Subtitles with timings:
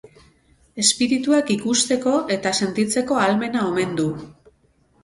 [0.83, 4.09] Espirituak ikusteko eta sentitzeko ahalmena omen du.